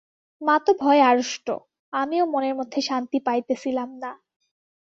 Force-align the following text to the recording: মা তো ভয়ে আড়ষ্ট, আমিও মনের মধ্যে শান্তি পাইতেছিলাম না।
মা 0.41 0.55
তো 0.65 0.71
ভয়ে 0.81 1.03
আড়ষ্ট, 1.03 1.47
আমিও 1.93 2.23
মনের 2.25 2.55
মধ্যে 2.55 2.79
শান্তি 2.81 3.17
পাইতেছিলাম 3.25 3.89
না। 4.03 4.11